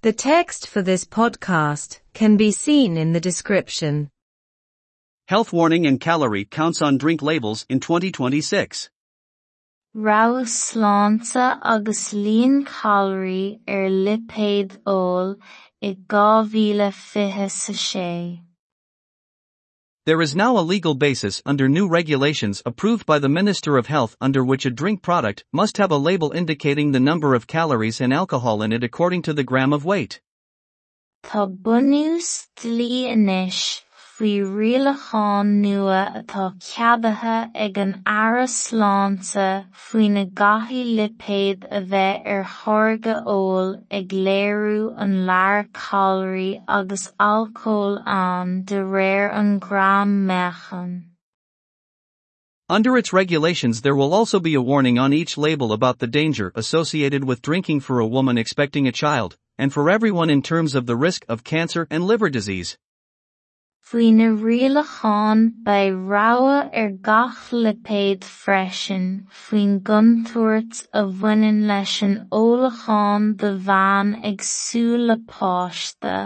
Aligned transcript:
The 0.00 0.12
text 0.12 0.68
for 0.68 0.80
this 0.80 1.04
podcast 1.04 1.98
can 2.14 2.36
be 2.36 2.52
seen 2.52 2.96
in 2.96 3.14
the 3.14 3.20
description. 3.20 4.10
Health 5.26 5.52
warning 5.52 5.88
and 5.88 6.00
calorie 6.00 6.44
counts 6.44 6.80
on 6.80 6.98
drink 6.98 7.20
labels 7.20 7.66
in 7.68 7.80
2026. 7.80 8.90
Rá 9.96 10.44
sláinte 10.46 11.58
agus 11.64 12.14
líon 12.14 12.64
calorí 12.64 13.58
ar 13.66 13.90
lipéad 13.90 14.78
óil 14.86 15.36
i 15.82 15.96
2026. 16.08 18.38
There 20.08 20.22
is 20.22 20.34
now 20.34 20.56
a 20.56 20.64
legal 20.64 20.94
basis 20.94 21.42
under 21.44 21.68
new 21.68 21.86
regulations 21.86 22.62
approved 22.64 23.04
by 23.04 23.18
the 23.18 23.28
Minister 23.28 23.76
of 23.76 23.88
Health 23.88 24.16
under 24.22 24.42
which 24.42 24.64
a 24.64 24.70
drink 24.70 25.02
product 25.02 25.44
must 25.52 25.76
have 25.76 25.90
a 25.90 25.98
label 25.98 26.32
indicating 26.32 26.92
the 26.92 26.98
number 26.98 27.34
of 27.34 27.46
calories 27.46 28.00
and 28.00 28.10
alcohol 28.10 28.62
in 28.62 28.72
it 28.72 28.82
according 28.82 29.20
to 29.20 29.34
the 29.34 29.44
gram 29.44 29.70
of 29.70 29.84
weight. 29.84 30.22
Tá 31.22 31.46
bunús 31.54 32.46
nua 35.62 36.10
atá 36.18 36.52
ceabaithe 36.58 37.50
ag 37.54 37.78
an 37.78 38.02
na 40.08 40.24
lipéad 40.98 41.64
a 41.70 41.80
bheith 41.82 42.26
ar 42.26 42.42
ag 43.92 44.12
an 44.96 45.28
agus 46.66 47.12
de 48.64 48.74
réir 48.74 49.32
an 49.32 49.58
gram 49.60 50.26
meáchain. 50.26 51.04
Under 52.68 52.98
its 52.98 53.12
regulations, 53.12 53.82
there 53.82 53.94
will 53.94 54.12
also 54.12 54.40
be 54.40 54.54
a 54.54 54.60
warning 54.60 54.98
on 54.98 55.12
each 55.12 55.38
label 55.38 55.72
about 55.72 56.00
the 56.00 56.08
danger 56.08 56.50
associated 56.56 57.22
with 57.22 57.40
drinking 57.40 57.78
for 57.78 58.00
a 58.00 58.06
woman 58.06 58.36
expecting 58.36 58.88
a 58.88 58.92
child, 58.92 59.36
and 59.56 59.72
for 59.72 59.88
everyone 59.88 60.28
in 60.28 60.42
terms 60.42 60.74
of 60.74 60.86
the 60.86 60.96
risk 60.96 61.24
of 61.28 61.44
cancer 61.44 61.86
and 61.88 62.02
liver 62.02 62.28
disease. 62.28 62.76
Faoi 63.88 64.12
na 64.12 64.24
rialacháin 64.44 65.42
beidh 65.64 66.00
rabhadh 66.12 66.70
ar 66.80 66.88
er 66.88 66.90
gach 67.08 67.44
lipéad 67.52 68.20
freisin 68.20 69.06
faoin 69.42 69.80
gcontúirt 69.80 70.82
a 70.92 71.04
bhaineann 71.20 71.62
leis 71.70 71.94
an 72.02 72.28
eolacháin 72.30 73.38
de 73.38 73.52
bhean 73.68 74.10
ag 74.30 74.44
súil 74.48 75.06
le 75.06 75.16
páiste 75.32 76.16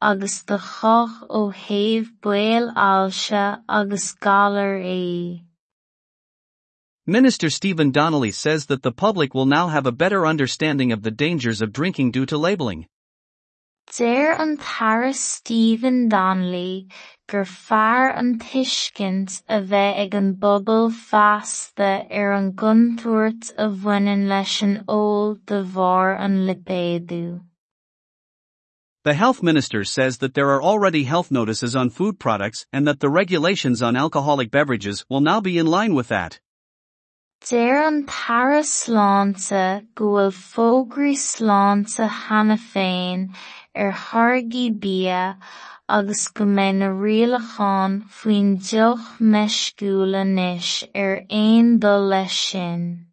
agus 0.00 0.42
de 0.44 0.58
chodh 0.70 1.18
ó 1.28 1.42
thaobh 1.64 2.08
baol 2.22 2.72
ailse 2.88 3.44
agus 3.68 4.14
galar 4.14 4.74
é. 4.80 5.42
Minister 7.04 7.50
Stephen 7.50 7.90
Donnelly 7.90 8.30
says 8.30 8.66
that 8.66 8.82
the 8.82 8.92
public 8.92 9.34
will 9.34 9.44
now 9.44 9.68
have 9.68 9.86
a 9.86 9.98
better 10.02 10.24
understanding 10.24 10.92
of 10.92 11.02
the 11.02 11.10
dangers 11.10 11.60
of 11.60 11.72
drinking 11.72 12.12
due 12.12 12.24
to 12.24 12.38
labeling. 12.38 12.86
Deir 13.94 14.32
an 14.40 14.56
Tara 14.56 15.12
Stephen 15.12 16.08
Donnelly 16.08 16.88
gur 17.28 17.44
fear 17.44 18.08
an 18.08 18.38
tuiscint 18.38 19.42
a 19.50 19.60
bheith 19.60 19.98
ag 20.04 20.14
an 20.14 20.36
bpobal 20.36 20.90
feasta 20.90 22.06
ar 22.10 22.32
an 22.32 22.52
gcontúirt 22.54 23.52
a 23.58 23.68
bhaineann 23.68 24.28
leis 24.28 24.62
an 24.62 24.82
eol 24.88 25.36
de 25.44 25.62
bharr 25.62 26.18
an 26.18 26.46
lipéadú. 26.46 27.42
The 29.04 29.12
health 29.12 29.42
minister 29.42 29.84
says 29.84 30.18
that 30.18 30.32
there 30.32 30.48
are 30.48 30.62
already 30.62 31.04
health 31.04 31.30
notices 31.30 31.76
on 31.76 31.90
food 31.90 32.18
products 32.18 32.64
and 32.72 32.86
that 32.86 33.00
the 33.00 33.10
regulations 33.10 33.82
on 33.82 33.94
alcoholic 33.94 34.50
beverages 34.50 35.04
will 35.10 35.20
now 35.20 35.42
be 35.42 35.58
in 35.58 35.66
line 35.66 35.92
with 35.92 36.08
that. 36.08 36.40
Deir 37.48 37.82
an 37.82 38.06
Tara 38.06 38.62
féin 42.56 43.34
ar 43.74 43.92
bia 44.70 45.38
agus 45.88 46.28
go 46.28 46.44
mbeidh 46.44 46.78
na 46.78 46.90
faoin 48.08 48.60
meisciúil 49.18 50.14
anois 50.22 50.84
ar 50.94 51.24
aon 51.30 51.78
dul 51.78 52.06
leis 52.14 52.32
sin. 52.32 53.06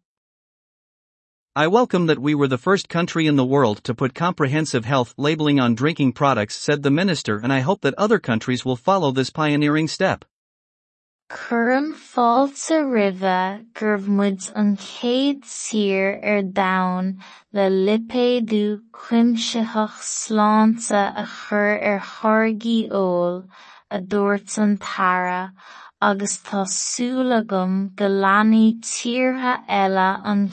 I 1.56 1.66
welcome 1.66 2.06
that 2.06 2.20
we 2.20 2.36
were 2.36 2.46
the 2.46 2.56
first 2.56 2.88
country 2.88 3.26
in 3.26 3.34
the 3.34 3.44
world 3.44 3.82
to 3.82 3.94
put 3.94 4.14
comprehensive 4.14 4.84
health 4.84 5.12
labeling 5.18 5.58
on 5.58 5.74
drinking 5.74 6.12
products, 6.12 6.54
said 6.54 6.84
the 6.84 6.90
minister, 6.90 7.38
and 7.38 7.52
I 7.52 7.60
hope 7.60 7.80
that 7.80 7.94
other 7.98 8.20
countries 8.20 8.64
will 8.64 8.76
follow 8.76 9.10
this 9.10 9.30
pioneering 9.30 9.88
step. 9.88 10.24
Cuireann 11.30 11.92
fáilte 11.94 12.76
roimhe 12.92 13.64
gurbh 13.78 14.06
muid 14.18 14.46
an 14.60 14.76
chéad 14.76 15.42
tír 15.46 16.16
ar 16.24 16.38
er 16.38 16.42
domhan 16.42 17.10
le 17.52 17.66
lipéadú 17.70 18.80
cuimsitheach 18.90 20.00
sláinte 20.06 21.02
a 21.22 21.24
chur 21.34 21.78
ar 21.90 22.00
tháirgí 22.00 22.78
óil 23.02 23.46
a 23.92 24.00
dúirt 24.00 24.58
an 24.58 24.76
Tara, 24.78 25.52
agus 26.02 26.38
tá 26.38 26.64
súil 26.66 27.30
agam 27.38 27.94
go 27.94 28.08
leanaí 28.08 28.80
tíortha 28.80 29.54
eile 29.68 30.10
an. 30.24 30.50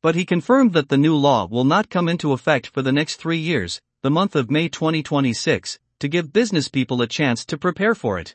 But 0.00 0.14
he 0.14 0.24
confirmed 0.24 0.72
that 0.72 0.88
the 0.88 0.96
new 0.96 1.16
law 1.16 1.44
will 1.44 1.64
not 1.64 1.90
come 1.90 2.08
into 2.08 2.32
effect 2.32 2.68
for 2.68 2.80
the 2.80 2.92
next 2.92 3.16
three 3.16 3.36
years, 3.52 3.82
the 4.00 4.10
month 4.10 4.34
of 4.34 4.50
May 4.50 4.70
2026, 4.70 5.78
to 6.00 6.08
give 6.08 6.32
business 6.32 6.68
people 6.68 7.00
a 7.02 7.06
chance 7.06 7.44
to 7.44 7.56
prepare 7.56 7.94
for 7.94 8.18
it. 8.18 8.34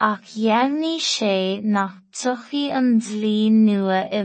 Ach 0.00 0.22
dhéanfaí 0.32 0.96
sé 1.06 1.62
nach 1.62 1.96
tuchaí 2.12 2.70
an 2.72 3.00
dlí 3.00 3.50
nua 3.52 4.08
i 4.08 4.22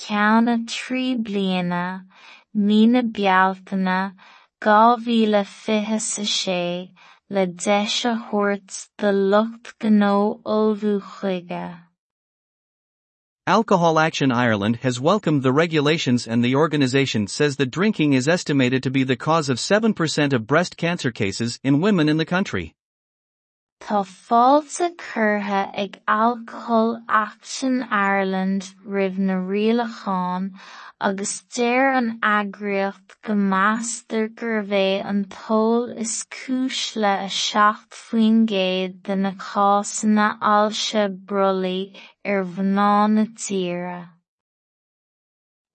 ceanna 0.00 0.54
trí 0.66 1.16
bliana, 1.16 2.06
mína 2.54 3.02
bealtaine, 3.02 4.14
dhá 4.60 4.96
mhíle 4.98 5.44
fiche 5.44 5.98
sa 6.00 6.22
sé, 6.22 6.92
le 7.28 7.46
deis 7.46 8.04
a 8.04 8.14
thabhairt 8.14 8.88
de 8.98 9.10
lucht 9.12 9.74
gnó 9.80 10.40
ullmhú 10.44 11.00
chuige. 11.00 11.87
Alcohol 13.48 13.98
Action 13.98 14.30
Ireland 14.30 14.76
has 14.82 15.00
welcomed 15.00 15.42
the 15.42 15.54
regulations 15.54 16.26
and 16.26 16.44
the 16.44 16.54
organization 16.54 17.26
says 17.26 17.56
that 17.56 17.70
drinking 17.70 18.12
is 18.12 18.28
estimated 18.28 18.82
to 18.82 18.90
be 18.90 19.04
the 19.04 19.16
cause 19.16 19.48
of 19.48 19.56
7% 19.56 20.34
of 20.34 20.46
breast 20.46 20.76
cancer 20.76 21.10
cases 21.10 21.58
in 21.64 21.80
women 21.80 22.10
in 22.10 22.18
the 22.18 22.26
country. 22.26 22.74
Tá 23.80 24.02
fáilte 24.04 24.90
curtha 24.96 25.70
ag 25.72 26.00
Alcohol 26.08 27.00
Action 27.08 27.84
Ireland 27.84 28.74
roimh 28.84 29.18
na 29.18 29.34
rialacháin 29.34 30.50
agus 31.00 31.42
deir 31.54 31.92
an 31.98 32.18
eagraíocht 32.30 33.14
go 33.22 33.34
meastar 33.52 34.26
gur 34.34 34.64
bheith 34.72 35.06
an 35.12 35.24
tóil 35.36 35.96
is 36.04 36.14
cúis 36.36 36.82
le 36.96 37.14
a 37.28 37.30
seacht 37.38 37.94
faoin 38.02 38.44
gcéad 38.52 39.00
de 39.08 39.16
na 39.16 39.32
cásanna 39.46 40.28
ailse 40.52 41.08
brolaí 41.30 41.80
ar 42.24 42.44
bhná 42.56 42.92
na 43.14 43.26
tíre. 43.46 43.98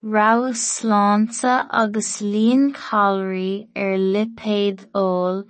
Rabhadh 0.03 0.59
sláinte 0.59 1.53
agus 1.81 2.17
líon 2.21 2.73
calorí 2.85 3.69
ar 3.83 3.93
lipéad 3.97 4.89
óil 4.93 5.45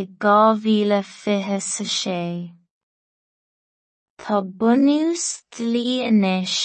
i 0.00 0.02
dhá 0.22 0.38
mhíle 0.62 1.00
fiche 1.10 1.60
sa 1.72 1.84
sé. 1.98 2.22
Tá 4.22 4.40
bunús 4.58 5.24
dlí 5.56 5.84
inis 6.08 6.56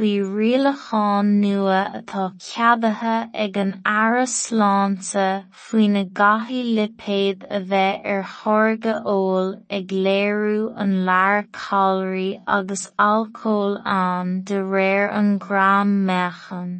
faoi 0.00 0.12
rialacháin 0.36 1.30
nua 1.42 1.80
atá 1.98 2.22
ceabaithe 2.44 3.16
ag 3.44 3.56
an 3.62 3.72
aire 3.94 4.24
sláinte 4.34 5.26
faoi 5.64 5.88
na 5.94 6.04
gcathaí 6.20 6.60
lipéad 6.76 7.44
a 7.58 7.60
bheith 7.72 8.06
ar 8.14 8.22
thorga 8.36 8.94
óil 9.14 9.50
ag 9.78 9.96
léiriú 10.06 10.68
an 10.84 10.94
lear 11.08 11.42
calorí 11.62 12.28
agus 12.58 12.86
alcóil 13.08 13.80
ann 13.96 14.38
de 14.52 14.62
réir 14.76 15.10
an 15.22 15.34
gram 15.48 15.98
meáchain. 16.06 16.72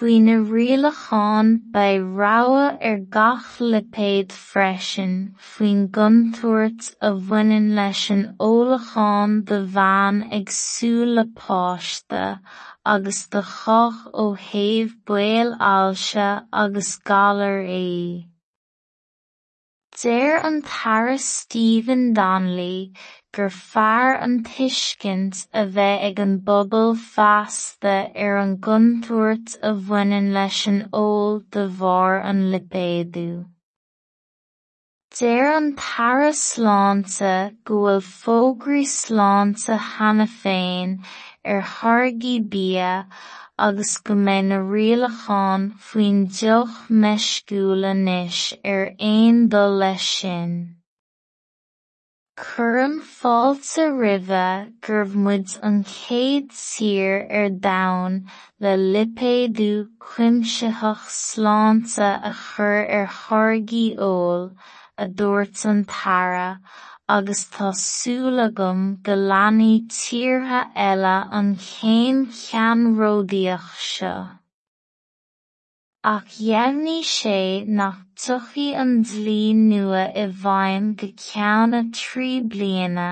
Faoi 0.00 0.18
na 0.26 0.34
rialacháin 0.50 1.48
beidh 1.72 2.04
rabhadh 2.18 2.84
ar 2.90 3.00
gach 3.16 3.48
lipéad 3.72 4.30
freisin 4.44 5.12
faoin 5.48 5.82
gcontúirt 5.96 6.88
a 7.08 7.10
bhaineann 7.32 7.68
leis 7.78 8.06
an 8.14 8.22
eolacháin 8.46 9.36
de 9.50 9.58
bhean 9.76 10.22
ag 10.38 10.54
súil 10.60 11.14
le 11.18 11.26
páiste 11.42 12.24
agus 12.94 13.20
de 13.36 13.44
chodh 13.52 14.00
ó 14.24 14.26
thaobh 14.46 14.96
baol 15.12 15.54
ailse 15.74 16.28
agus 16.64 16.96
galar 17.12 17.60
é. 17.82 18.29
Deir 20.02 20.38
an 20.38 20.62
Tara 20.62 21.18
Stephen 21.18 22.14
Donnelly 22.14 22.94
gur 23.32 23.50
fear 23.50 24.14
an 24.14 24.44
a 25.52 25.66
bheith 25.66 26.04
ag 26.08 26.18
an 26.18 26.38
bpobal 26.40 26.94
feasta 26.96 27.96
ar 28.26 28.38
an 28.38 28.56
gcontúirt 28.66 29.58
a 29.70 29.72
bhaineann 29.88 30.32
leis 30.36 30.60
an 30.72 30.78
eol 31.00 31.42
de 31.50 31.66
bharr 31.82 32.16
an 32.30 32.40
lipéadú. 32.54 33.44
Deir 35.18 35.52
an 35.58 35.74
Tara 35.76 36.32
sláinte 36.32 37.34
go 37.64 37.84
bhfuil 38.08 38.56
ar 41.44 41.62
tháirgí 41.74 42.34
bia 42.54 43.06
agus 43.66 43.92
go 44.04 44.14
mbeidh 44.24 44.48
na 44.48 44.58
rialacháin 44.72 45.62
faoin 45.86 46.18
duch 46.40 46.74
meisciúil 47.04 47.86
anois 47.92 48.40
ar 48.72 48.84
aon 49.12 49.48
dul 49.54 49.78
leis 49.82 50.10
sin. 50.16 50.52
Cuireann 52.40 52.98
fáilte 53.14 53.86
roimhe 54.00 54.44
gurbh 54.86 55.16
muid 55.24 55.56
an 55.68 55.82
chéad 55.94 56.46
tír 56.58 57.16
ar 57.38 57.48
domhan 57.66 58.20
le 58.66 58.72
lipéadú 58.94 59.72
cuimsitheach 60.06 61.08
sláinte 61.16 62.10
a 62.30 62.32
chur 62.44 62.78
ar 62.98 63.08
tháirgí 63.16 63.86
óil 64.10 64.46
a 65.02 65.06
dúirt 65.08 65.64
an 65.64 65.84
Tara 65.84 66.60
agus 67.08 67.42
tásúla 67.54 68.44
agam 68.50 68.80
go 69.02 69.14
leanaí 69.30 69.88
tíortha 69.88 70.60
eile 70.88 71.16
an 71.38 71.48
chéim 71.68 72.18
cheann-ródaíoch 72.40 73.70
seo. 73.92 74.18
Ach 76.12 76.28
dheimhníodh 76.36 77.08
sé 77.14 77.40
nach 77.78 77.98
dtugtaí 78.14 78.68
an 78.82 78.92
dlí 79.08 79.40
nua 79.56 80.04
i 80.22 80.26
bhfeidhm 80.44 80.94
go 81.00 81.08
ceanna 81.24 81.82
trí 81.98 82.30
bliana, 82.52 83.10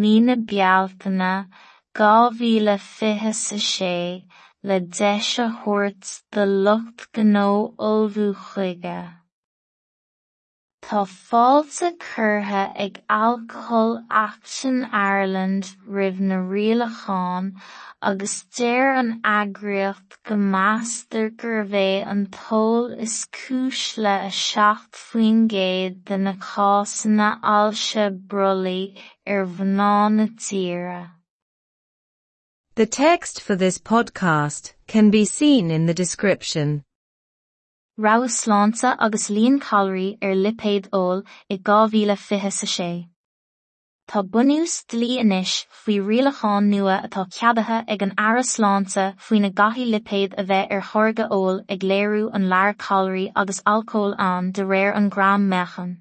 mína 0.00 0.36
bealtaine, 0.52 1.34
dhá 1.96 2.14
mhíle 2.38 2.78
fiche 2.78 3.34
sa 3.42 3.58
sé, 3.72 4.24
le 4.62 4.80
deis 4.80 5.38
a 5.38 5.48
thabhairt 5.48 6.18
do 6.32 6.44
lucht 6.66 7.08
gnó 7.12 7.48
ullmhú 7.90 8.34
chuige. 8.48 9.17
Tá 10.88 11.04
fáilte 11.04 11.98
curtha 11.98 12.72
ag 12.74 13.02
Alcohol 13.10 14.02
Action 14.10 14.86
Ireland 14.90 15.76
roimh 15.86 16.18
na 16.18 16.36
rialacháin 16.36 17.50
agus 18.00 18.44
deir 18.56 18.94
an 18.94 19.20
eagraíocht 19.22 20.16
go 20.24 20.38
meastar 20.54 21.28
gurbh 21.42 21.76
é 21.80 22.06
an 22.06 22.24
t-ól 22.38 22.88
is 23.06 23.26
cúis 23.40 23.98
le 23.98 24.14
a 24.30 24.32
seacht 24.38 24.96
faoin 25.02 25.46
gcéad 25.52 26.00
de 26.06 26.16
na 26.24 26.34
cásanna 26.48 27.30
ailse 27.42 28.08
brolaí 28.32 28.96
ar 29.26 29.44
bhná 29.44 29.92
na 30.16 30.28
tíre. 30.48 31.10
The 32.76 32.86
text 32.86 33.42
for 33.42 33.56
this 33.56 33.76
podcast 33.76 34.72
can 34.86 35.10
be 35.10 35.26
seen 35.26 35.70
in 35.70 35.84
the 35.84 36.00
description. 36.02 36.82
Rabhadh 37.98 38.30
sláinte 38.30 38.94
agus 38.96 39.28
líon 39.28 39.58
caloirí 39.58 40.18
ar 40.22 40.34
lipéad 40.40 40.84
óil 40.94 41.24
i 41.50 41.56
dhá 41.68 41.78
mhíle 41.90 42.16
fiche 42.16 42.52
sa 42.56 42.66
sé. 42.72 43.08
Tá 44.08 44.22
bunús 44.22 44.74
dlí 44.92 45.08
inis 45.22 45.54
faoi 45.80 45.96
rialacháin 46.10 46.70
nua 46.74 47.00
atá 47.08 47.24
ceadaithe 47.38 47.78
ag 47.94 48.04
an 48.06 48.14
aras 48.16 48.54
sláinte 48.54 49.06
faoin 49.26 49.42
na 49.46 49.50
gcathaí 49.50 49.90
lipéad 49.94 50.38
a 50.38 50.44
bheith 50.50 50.70
ar 50.76 50.84
thorga 50.92 51.26
óil 51.38 51.58
ag 51.68 51.80
léirú 51.92 52.30
an 52.32 52.48
lear 52.52 52.72
caloirí 52.86 53.32
agus 53.34 53.60
alcóil 53.66 54.14
an 54.30 54.52
de 54.52 54.62
réir 54.62 54.94
an 54.94 55.08
gram 55.08 55.50
mechan. 55.50 55.96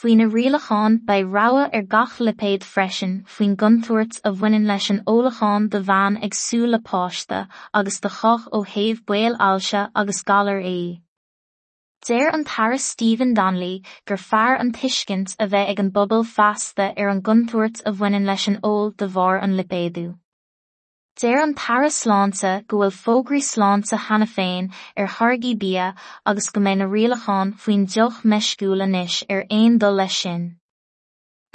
Faoin 0.00 0.18
na 0.20 0.24
rialacháin 0.24 0.96
ba 1.08 1.14
rabhadh 1.34 1.74
ar 1.76 1.84
gach 1.92 2.16
lipéad 2.26 2.64
freisin 2.70 3.12
faoin 3.34 3.54
guntuairt 3.60 4.18
a 4.28 4.32
bhaineann 4.40 4.66
leis 4.70 4.88
an 4.94 4.98
eolacháin 5.12 5.68
de 5.74 5.80
bhean 5.90 6.18
ag 6.26 6.36
súil 6.38 6.78
páiste 6.88 7.38
agus 7.80 7.96
de 8.06 8.10
choch 8.16 8.44
ó 8.58 8.60
thaobh 8.72 9.00
baol 9.10 9.38
ailse 9.46 9.80
agus 10.02 10.20
galar 10.32 10.60
é. 10.72 11.00
Déir 12.04 12.28
an 12.34 12.44
Tara 12.44 12.76
Stephen 12.88 13.32
Donnelly 13.32 13.82
gur 14.04 14.18
fearr 14.18 14.60
an 14.60 14.74
tuiscint 14.80 15.34
a 15.38 15.48
bheith 15.54 15.72
ag 15.74 15.80
an 15.84 15.90
bobbal 15.96 16.28
feasta 16.34 16.92
ar 16.94 17.08
an 17.14 17.22
guntuairt 17.30 17.80
a 17.86 17.96
bhaineann 18.02 18.28
leis 18.32 18.46
an 18.52 18.60
eol 18.62 18.94
de 18.98 19.08
bharr 19.16 19.42
an 19.42 19.56
lipéadú. 19.56 20.06
Déir 21.20 21.42
an 21.42 21.54
para 21.54 21.88
sláánta 21.88 22.50
go 22.68 22.78
bhfuil 22.78 22.90
fógraí 22.94 23.38
sláánta 23.44 23.96
hena 24.06 24.26
féin 24.32 24.66
ar 25.02 25.06
thargaí 25.12 25.52
bí 25.62 25.70
agus 25.80 26.48
go 26.50 26.60
mé 26.66 26.74
na 26.76 26.88
rialacháin 26.94 27.54
faoin 27.62 27.86
deoch 27.94 28.18
meiscúla 28.32 28.88
níis 28.90 29.16
ar 29.36 29.40
aon 29.58 29.78
dul 29.84 29.96
lei 30.00 30.08
sin. 30.16 30.44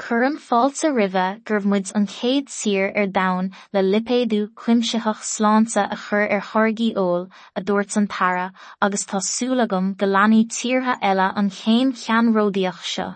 Curum 0.02 0.40
fáilta 0.48 0.90
rimheh 0.98 1.44
gurbh 1.46 1.70
muid 1.74 1.94
an 2.00 2.10
céad 2.16 2.50
sir 2.50 2.90
ar 2.96 3.06
dain 3.20 3.54
le 3.72 3.86
lipéadú 3.92 4.42
cuimseach 4.64 5.22
sláánta 5.34 5.86
a 5.86 6.04
chur 6.08 6.26
ar 6.26 6.46
thargaí 6.52 6.92
óil 7.06 7.30
a 7.56 7.62
dúirt 7.62 7.98
an 8.02 8.08
para 8.08 8.52
agus 8.82 9.06
tá 9.06 9.22
súlagam 9.32 9.96
go 9.96 10.08
leanaí 10.16 10.48
tíortha 10.58 10.98
eile 11.12 11.28
an 11.36 11.52
chéim 11.60 11.94
cheanródaíoch 12.06 12.82
seo. 12.96 13.12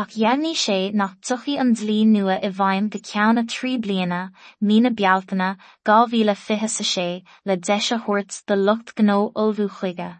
Ach 0.00 0.10
dheimhníodh 0.16 0.60
sé 0.60 0.78
nach 1.00 1.12
dtugtaí 1.20 1.52
an 1.62 1.68
dlí 1.80 2.00
nua 2.12 2.34
i 2.46 2.48
bhfeidhm 2.58 2.90
go 2.94 3.00
ceanna 3.10 3.44
trí 3.52 3.76
bliana, 3.84 4.22
mína 4.70 4.90
bealtaine, 5.00 5.50
dhá 5.86 5.98
mhíle 6.06 6.34
fiche 6.40 6.68
sa 6.72 6.86
sé, 6.90 7.08
le 7.44 7.56
deis 7.56 7.92
a 7.92 7.98
thabhairt 7.98 8.40
do 8.48 8.56
lucht 8.56 8.94
gnó 9.00 9.18
ullmhú 9.42 9.68
chuige. 9.76 10.10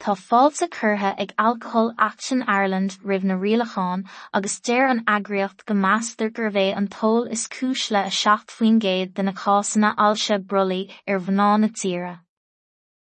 Tá 0.00 0.16
fáilte 0.16 0.68
curtha 0.68 1.14
ag 1.16 1.32
Alcohol 1.38 1.94
Action 1.98 2.42
Ireland 2.42 2.98
roimh 3.04 3.22
na 3.30 3.38
rialacháin 3.44 4.04
agus 4.32 4.58
deir 4.58 4.88
an 4.88 5.04
eagraíocht 5.04 5.64
go 5.66 5.74
meastar 5.74 6.34
gur 6.34 6.50
bheith 6.50 6.76
an 6.76 6.88
t-ól 6.88 7.30
is 7.38 7.46
cúis 7.46 7.90
le 7.92 8.02
a 8.10 8.10
seacht 8.10 8.50
faoin 8.58 8.82
gcéad 8.82 9.14
de 9.14 9.22
na 9.22 9.38
cásanna 9.44 9.94
ailse 9.96 10.42
brolaí 10.42 10.82
ar 11.06 11.20
bhná 11.20 11.48
na 11.60 11.68
tíre. 11.68 12.23